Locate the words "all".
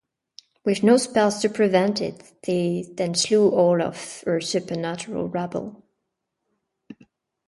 3.51-3.83